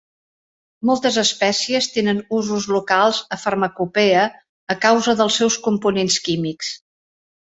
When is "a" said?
3.37-3.39, 4.75-4.79